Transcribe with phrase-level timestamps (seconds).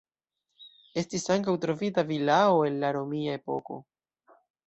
[1.01, 3.79] Estis ankaŭ trovita vilao el la romia epoko.